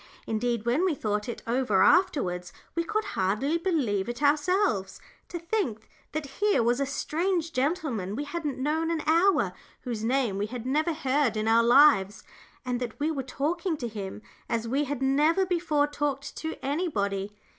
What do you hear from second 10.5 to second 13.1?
never heard in our lives, and that